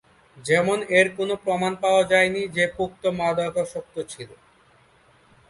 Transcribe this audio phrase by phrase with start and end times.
[0.37, 2.83] যেমন এর কোনো প্রমাণ পাওয়া যায়নি যে পো
[3.19, 4.35] মাদকাসক্ত ছিলো।